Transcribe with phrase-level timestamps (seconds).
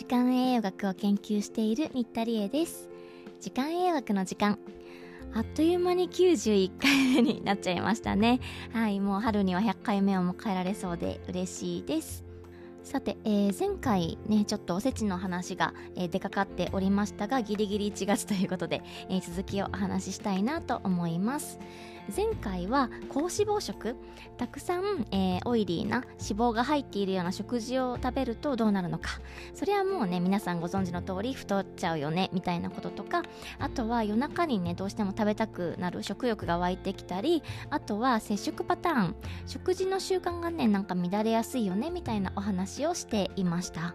[0.00, 2.88] 時間栄養学を研究している新田理恵です。
[3.38, 4.58] 時間栄養学の時間。
[5.34, 8.40] あっという間に91回目になっちゃいましたね。
[8.72, 12.29] はいもう春には100回目を迎えられそうで嬉しいです。
[12.90, 21.60] さて、えー、前回ねちょっとおせちの話が、えー、出かかっておりましたがギリギリ1月ということで、えー、続きをお話ししたいなと思います。
[22.16, 23.94] 前回は高脂肪食。
[24.36, 29.20] たくさん、えー、オイリーな脂肪が入っているような食事を食べるとどうなるのか。
[29.54, 33.22] それはもうね皆さんご存知の通り太っちゃうよねみたいなこととか
[33.58, 39.16] あとは夜中にねどうしても食べたくなる食欲が湧いてきたりあとは摂食パターン。
[39.46, 43.94] 食事の習慣がねなんか乱れやすいよねみたいなお話をしていました。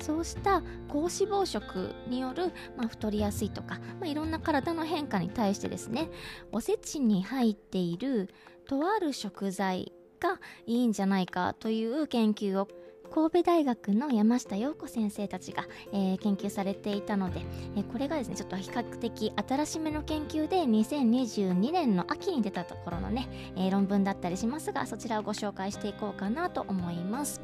[0.00, 6.08] そうした高脂肪食による、まあ、太りやすいとか、まあ、いろんな体の変化に対してですね
[6.52, 8.30] おせちに入っている
[8.68, 12.68] とある食材がいいんじゃないかという研究を
[13.10, 17.40] 神戸大学の山下陽子先生たちが、えー、研究されていたので、
[17.74, 27.40] えー、これがですねちょっと比較的新しめの研究で2022年の秋に出たところのね、えー、論文だったりしますがそちらをご紹介していこうかなと思います。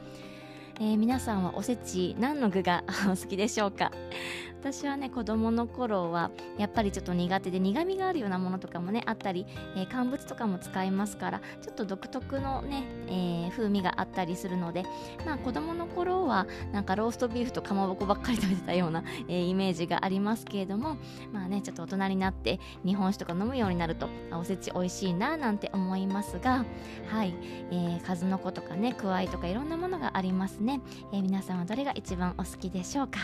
[0.80, 3.92] えー、皆さんはおせち何の具が お好きでしょうか？
[4.64, 9.44] 私はね子供の頃はやっぱりちょっと苦手で苦みがあるようなものとかもねあったり、
[9.76, 14.84] えー、乾物とかも使いますからちょっと独特のね、えー、風味があったりするので
[15.26, 20.96] まあ子供の頃はなんかローストビーフとかまぼこばっかり食べてたような、えー、イメージがありますけれども
[21.30, 26.64] まあねちょっと大人になって日本酒とか飲むようになるとおせち美味しいななんて思いますが
[27.08, 27.34] はい、
[27.70, 30.80] えー、数の子とかねくわいとかいろんなものがありますね、
[31.12, 33.18] えー、皆さんはどれが一番お好きでしょうか？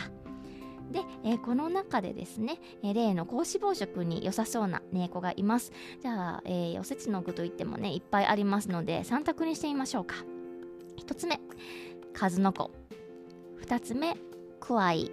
[0.91, 5.71] で、えー、この中でですね、えー、例の高脂肪食に良さそうな、ね、子がいます。
[6.01, 10.15] じゃあ、えー、おせちの具といってもね、いっぱいありますので、3択にしてみましょうか。
[10.97, 11.39] 1つ目、
[12.13, 12.71] 数の子。
[13.65, 14.17] 2つ目、
[14.59, 15.09] くわい。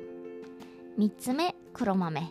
[0.98, 2.28] 3つ目、黒豆。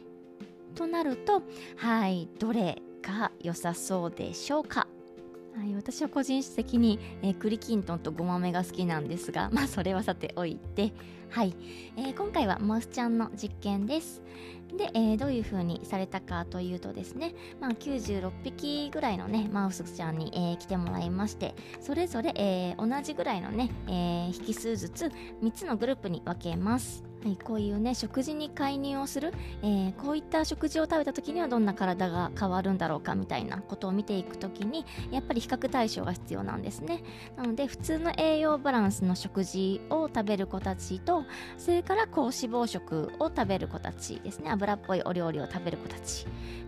[0.76, 1.42] となると、
[1.78, 4.88] はい、どれが良さそうでしょうか？
[5.58, 10.94] はい、私は個人的に、えー、栗きんとんとごまめが好きなんですが、 まあそれはさておいて、
[11.32, 11.56] はい、
[11.98, 14.22] えー、今回はモスちゃんの実験です。
[14.78, 25.06] で、えー、どういう風にされたかというとですね、まあ、96匹ぐらいのね、マウスちゃんに、えー、来てもらいまして、それぞれ、えー、同じぐらいのね、えー、引数ずつ
[25.42, 27.07] 3つのグループに分けます。
[27.24, 37.04] はい、こういうね食事に介入をする、えー、こういった食事を食べた時にはどんな体が変わるんだろうかみたいなことを見ていく時にやっぱり比較対象が必要なんですね。
[37.36, 41.24] なので普通の栄養バランスの食事を食べる子たちと
[41.58, 44.52] それから高脂肪食を食べる子たちですね。
[44.52, 46.26] 油っぽいお料理を食べる子たち。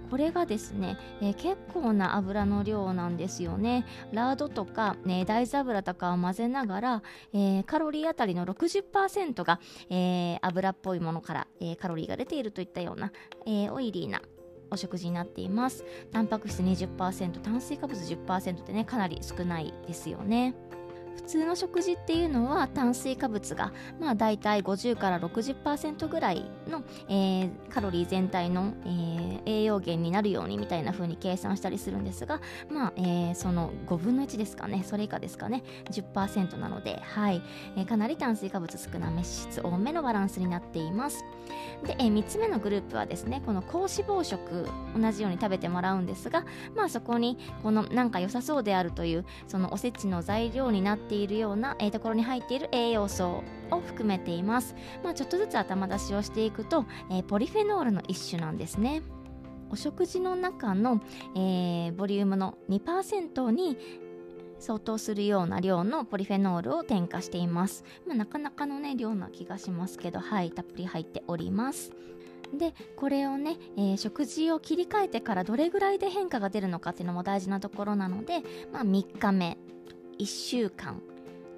[0.10, 3.86] これがですね、えー、結構な油の量なんですよね。
[4.12, 13.12] ラードとか、ね、大豆油とかを混ぜながら、えー、カロリーあたりの60%が、えー、油っぽいものから、えー、カロリーが出ているといったような、
[13.46, 14.22] えー、オイリーな
[14.72, 15.84] お食事になっています。
[16.12, 20.56] タンパク質20%炭水化物10%ってねかなり少ないですよね。
[21.20, 32.40] 普通の食事っていうのは炭水化物がまあ大体50から60%ぐらいの、えー、カロリー全体の、えー、栄養源になるようにみたいな風に計算したりするんですが
[32.72, 37.42] まあ、えー、その5分の1ですかねそれ以下ですかね10%なのではい、
[37.76, 41.26] えー、かなり炭水化物少なめ脂質多めのバランスになっています。
[41.84, 59.02] で、えー、3つ目のグループはですねこの高脂肪食同じように食べてもらうんですがまあそこにこのなんか良さそうであるというそのおせちの材料になってているような、えー、ところに入っている栄養素を含めています、まあ、ちょっとずつ頭出しをしていくと、えー、ポリフェノールの一種なんですね。
[59.72, 61.00] お食事の中の、
[61.36, 63.78] えー、ボリュームの2%に
[64.58, 71.92] 相当するような量のポリフェノールを添加しています、まあ、なかなかのね量な気がしますけどはいたっぷり入っております。
[72.58, 78.42] でこれをね、えー、食事を切り替えてからどれぐらいで変化が出るのかっていうのも大事なところなので、
[78.74, 79.60] まあ、3日目
[80.20, 81.02] 1週間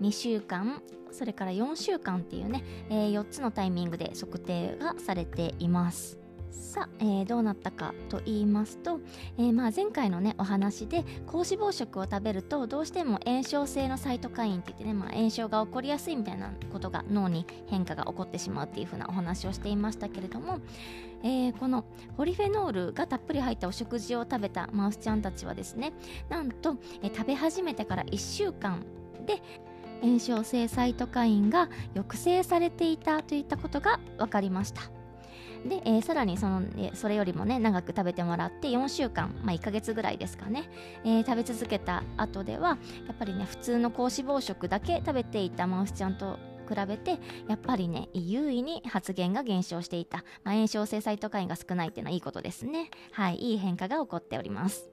[0.01, 0.81] 2週間
[1.11, 6.20] それから4週間っていうね、えー、4つのタイミングで測定がされています。
[6.51, 8.99] さあ、えー、どうなったかと言いますと、
[9.37, 20.59] えー、まあ前回のねお話で高脂肪食を食べるとどうしても炎症性のサイトカインって言ってね、まあ、炎症が起こりやすいみたいなことが脳に変化が起こってしまうっていう風なお話をしていましたけれども、
[21.23, 21.85] えー、この
[22.17, 25.93] ポリフェノールがたっぷり入ったお食事を食べたマウスちゃんたちはですね
[26.29, 28.83] なんと、え食べ始めてから1週間
[29.25, 29.41] で
[30.01, 35.00] 炎症性サイトカインが抑制されていたといったことが分かりました。
[35.65, 40.69] で、えー、さらにその、え、それよりもね長く食べてもらって4週間、まあ、1ヶ月ぐらいですかね、
[41.03, 42.77] えー、食べ続けた後では
[43.07, 52.89] やっぱりね普通の高脂肪食だけ食べていたマウスちゃんと比べてやっぱりね優位に発言が減少していた、まあ、炎症性サイトカインが少ないっていうのはいいことですね。
[53.11, 54.90] はいいい変化が起こっております。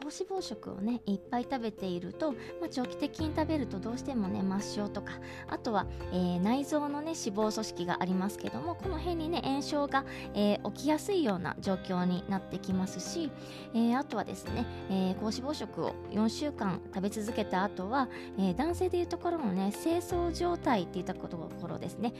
[0.00, 5.14] 高脂肪食をねいっぱい食べていると、まあ、長期的に食べるとどうしてもね末梢とか
[5.48, 10.04] あとは、えー、内臓のね脂肪組織がありますけどもこの辺にね炎症が、
[10.34, 13.30] えー、起きやすいような状況になってきますし、
[13.74, 18.08] えー、あとはですね、え高脂肪食を4週間食べ続けた後は、
[18.38, 22.12] え男性でいうところのね清掃状態っていったところですね。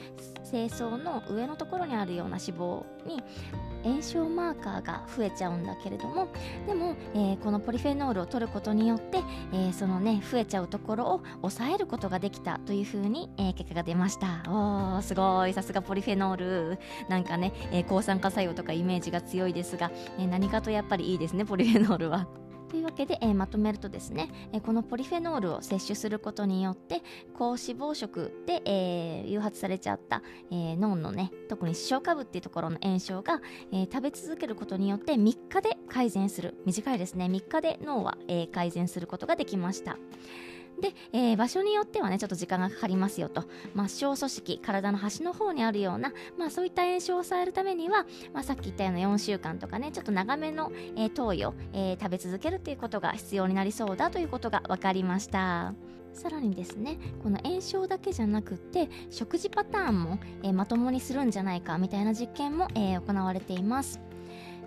[0.50, 3.22] 清掃の上のところにあるような脂肪に
[3.82, 6.28] 炎症マーカーが増えちゃうんだけれども
[6.66, 9.18] でも、えー、このポリフェノールを取ることによって、
[9.52, 14.42] えー、そのね増えちゃうところを抑えることができたというふうに、えー、結果が出ました。
[14.46, 15.52] おーすごい。
[15.52, 16.78] さすがポリフェノール。
[17.10, 22.26] なんかね、え抗酸化作用とかイメージが強いですが、え何かとやっぱりいいですねポリフェノールは。
[22.68, 27.02] というわけで、えー、まとめるとですね、えー、このポリフェノールを摂取することによって
[27.34, 33.40] 高脂肪食で、えー、誘発されちゃった、え脳のね特に視床下部っていうところの炎症が、
[33.72, 35.18] え食べ続けることによって3
[35.48, 39.96] 日で改善する短いですね3日で脳は、え改善することができました。
[40.80, 43.44] で、えー、場所によってはねちょっと時間がかかりますよと。
[43.74, 55.74] 末梢組織体の端の方にあるような、まあ、そういった炎症を抑えるためには、まあ、さっき言ったような4週間とかねちょっと長めの、えー、投与、えー、食べ続けるということが必要になりそうだということが分かりました。
[56.14, 64.00] さらにですねこの炎症だけじゃなくて食事パターンも、えー、まともにするんじゃないかみたいな実験も、えー、行われています。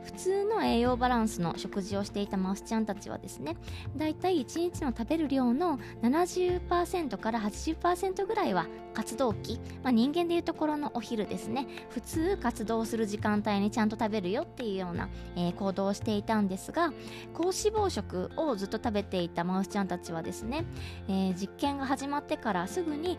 [0.03, 3.55] 普通の栄養バランスの食事をしていたマウスちゃんたちはですね
[3.95, 16.93] だいたい1日の食べる量の70%から80%ぐらいは活動期、まあ、人間でいうところのお昼ですね普通活動する時間帯にちゃんと食べるよっていうような、えー、行動をしていたんですが
[17.33, 20.65] 高脂肪食をずっと食べていたマウスちゃんたちはですね、
[21.07, 23.17] えー、実験が始まってからすぐに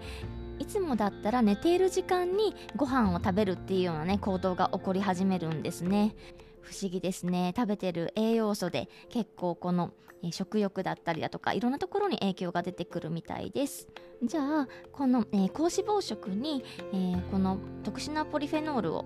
[0.58, 6.14] いつもだったら寝ている時間にご飯を食べるっていうようなね行動が起こり始めるんですね。
[6.62, 7.52] 不思議ですね。
[7.56, 9.92] 食べてる栄養素で結構この、
[10.30, 13.88] 食欲だったりだとかいろんなところに影響が出てくるみたいです。
[14.22, 16.62] じゃあこの、えー、高脂肪食に、
[16.92, 19.04] えー、この特殊なポリフェノールを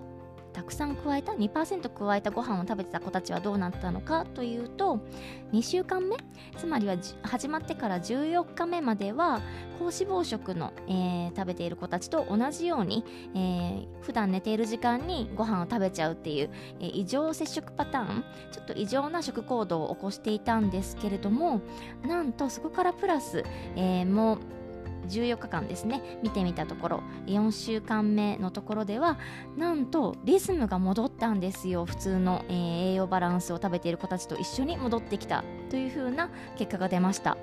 [0.57, 4.99] たくさん加えた2%加えたご飯を食べてた子たちはどうなったのかというと
[5.53, 6.17] 2週間目
[6.57, 9.39] つまりは始まってから14日目までは
[9.77, 13.05] 高脂肪食の、えー、食べている子たちと同じように、
[13.35, 16.49] えー、普段寝ている時間にご飯を食べちゃうっていう、
[16.79, 21.61] えー、異常摂食パターンちょっと異常な食行動を起こしていたんですけれども
[22.01, 23.43] なんとそこからプラス、
[23.75, 24.39] えー、もう
[25.07, 29.17] 14日間ですね見てみたところ4週間目のところでは
[29.57, 37.37] なんとリズムが戻ったんですよ普通の、えー、栄養バランスを食べている子たちと一緒に戻ってきたという風な結果が出ました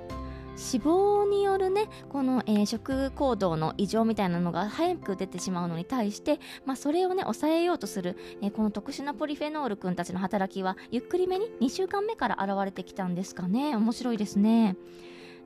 [0.55, 14.77] 脂肪によるねこの、えー、食行動の異常みたいなのが早く出てしまうのに対して、まあ、それをね抑えようとする、えー、この特殊なポリフェノール君たちの働きはゆっくりめに2週間目から現れてきたんですかね面白いですね。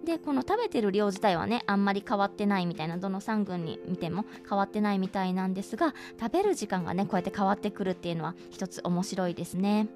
[0.06, 9.88] でこの食べてる量自体はねあんまり変わってないみたいなどの3群に見ても変わってないみたいなんですが食べる時間がねこうやって変わってくるっていうのは一つ面白いですね。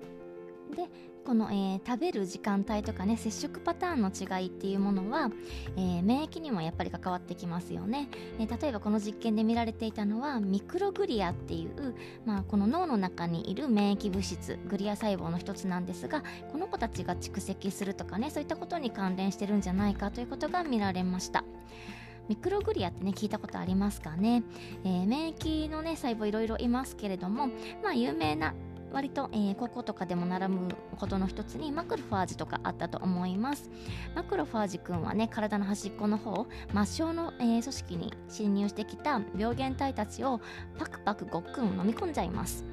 [0.75, 0.89] で
[1.25, 5.31] この、えー、食べる時間帯とかね接触パターンの違いっていうものは、
[5.77, 8.09] えー、免疫にもやっぱり関わってきますよね、
[8.39, 11.95] えー、例えばこの実験で見られていたのはミクログリアっていう、
[12.25, 21.43] まあ、この脳の中にいる免疫物質グリア細胞の一つなんですがこの子たちが蓄積するとかねそういったことに関連してるんじゃないかということが見られました。
[22.29, 24.43] ミクログリアってね聞いたことありますかね、
[24.85, 27.47] えー、免疫のね細胞いろいろいますけれども
[27.83, 28.53] まあ有名な
[28.93, 30.49] 割と、えー、高校とかでも習う
[30.97, 33.69] ことの一つにマクロファージとかあったと思います。
[34.15, 36.45] マクロファージ君はね体の端っこの方
[36.85, 40.39] 末梢の、えー、組織に侵入してきた病原体たちを
[40.77, 42.65] パクパクごっくん飲み込んじゃいます。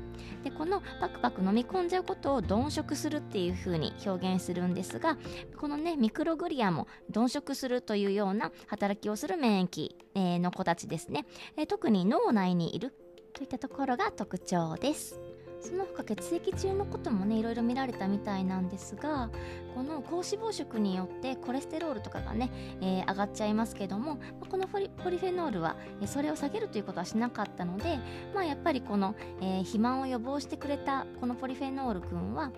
[0.44, 5.18] でこのパクパク飲み込んじゃうことを鈍食するっていう風に表現するんですが
[5.56, 12.94] このねミクログリアも鈍食するというような働きをする免疫、えー、の子たちですね、えー、特に脳内にいる
[13.32, 15.29] といったところが特徴です。
[15.60, 19.30] その他血液中のこともねいろいろ見られたみたいなんですが
[19.74, 22.50] この高脂肪食によってコレステロールとかがね、
[22.80, 24.88] えー、上がっちゃいますけどもこのポリ
[25.18, 25.76] フェノールは
[26.06, 27.98] それを下げるということはしなかったので、
[28.34, 32.50] まあ、やっぱりこの、えー、肥満を予防してくれたこのポリフェノール君は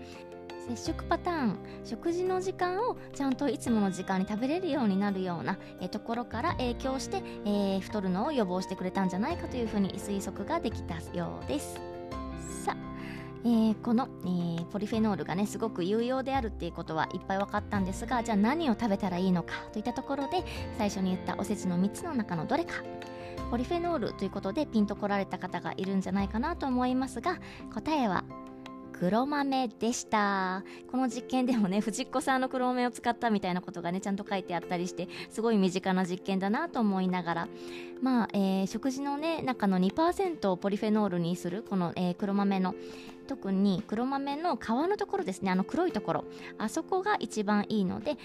[0.68, 11.74] 接触パターン食事の時間をちゃんといつもの時間に食べれるようになるような、え、ところから影響して、えー、太るのを予防してくれたんじゃないかというふうに推測ができたようです。
[12.64, 12.91] さあ
[13.44, 20.44] えー、この、えー、ポリフェノールがねすごく有用であるっていうことはいっぱい分かったんですがじゃあ何を食べたらいいのかといったところで
[20.78, 22.74] 最初に言ったおせちの3つの中のどれか。
[23.50, 27.38] ポリフェノールということでピンと来られた方がいるんじゃないかなと思いますが
[27.74, 28.24] 答えは
[29.02, 30.62] 黒豆でした。
[30.88, 37.48] この実験でもね藤子さんの黒豆を使ったみたいなことがねちゃんと書いてあったりしてすごい身近な実験だなと思いながら。
[38.00, 42.76] まあ、えー、食事のね中の2%をポリフェノールにするこの、えー、黒豆の
[43.26, 46.24] 特に黒豆の皮のところですねあの黒いところ
[46.58, 48.16] あそこが一番いいので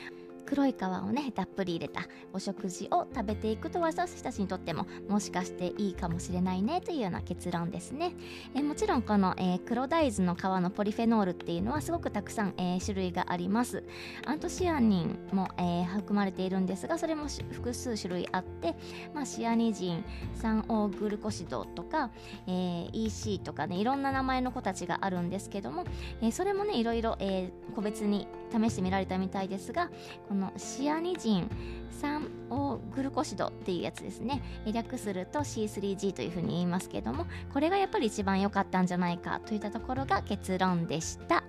[0.48, 8.14] 黒い皮をねたっぷり入れたお食事を食べていくと私たちにとってももしかしていいかもしれないねというような結論ですね。
[8.56, 13.84] えもちろんこの、えー、黒大豆の皮のポリフェノールっていうのはすごくたくさん、えー、種類があります。
[14.26, 18.76] アントシアニンも、えー、含まれているんですがそれも複数種類あって、
[19.14, 22.10] まあ、シアニジン酸オグルコシドとか、
[22.48, 25.84] え、EC とかねいろんな名前の子たちがあるんですけども、
[26.22, 29.90] え、それもねいろいろ、え、個別に試してみられたみたいですが
[30.28, 31.50] こののシアニジン
[31.92, 34.42] 酸オグルコシドっていうやつですね
[34.72, 41.44] 略すると C3G というふうに言いますけどもこれがやっぱり一番良かったんじゃないかといったところが結論でした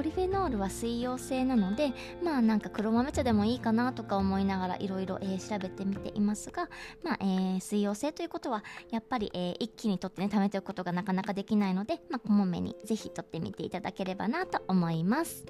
[0.00, 1.92] ポリフェノールは水溶性なので
[2.22, 6.70] まあなんか黒豆茶でもいいかなとか思いながらいろいろ調べてみていますが、
[7.02, 15.44] まあえー、水溶性ということはやっぱり、えー、一気に取ってね貯めておくことがなかなかできないので、まあ、こまめにぜひ取ってみていただければなと思います。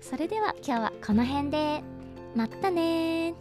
[0.00, 1.82] それでは今日はこの辺で。
[2.34, 3.34] まったね